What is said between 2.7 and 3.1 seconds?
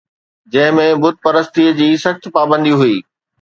هئي